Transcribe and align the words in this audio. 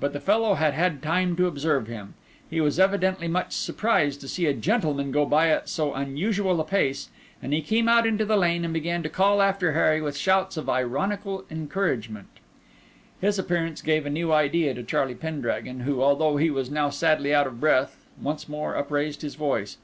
But 0.00 0.14
the 0.14 0.18
fellow 0.20 0.54
had 0.54 0.72
had 0.72 1.02
time 1.02 1.36
to 1.36 1.46
observe 1.46 1.88
him; 1.88 2.14
he 2.48 2.58
was 2.58 2.80
evidently 2.80 3.28
much 3.28 3.52
surprised 3.52 4.18
to 4.22 4.28
see 4.28 4.46
a 4.46 4.54
gentleman 4.54 5.10
go 5.12 5.26
by 5.26 5.50
at 5.50 5.68
so 5.68 5.92
unusual 5.92 6.58
a 6.58 6.64
pace; 6.64 7.10
and 7.42 7.52
he 7.52 7.60
came 7.60 7.86
out 7.86 8.06
into 8.06 8.24
the 8.24 8.38
lane 8.38 8.64
and 8.64 8.72
began 8.72 9.02
to 9.02 9.10
call 9.10 9.42
after 9.42 9.72
Harry 9.72 10.00
with 10.00 10.16
shouts 10.16 10.56
of 10.56 10.70
ironical 10.70 11.44
encouragement. 11.50 12.28
His 13.20 13.38
appearance 13.38 13.82
gave 13.82 14.06
a 14.06 14.10
new 14.10 14.32
idea 14.32 14.72
to 14.72 14.82
Charlie 14.82 15.14
Pendragon, 15.14 15.80
who, 15.80 16.02
although 16.02 16.38
he 16.38 16.48
was 16.48 16.70
now 16.70 16.88
sadly 16.88 17.34
out 17.34 17.46
of 17.46 17.60
breath, 17.60 18.06
once 18.22 18.48
more 18.48 18.74
upraised 18.74 19.20
his 19.20 19.34
voice. 19.34 19.76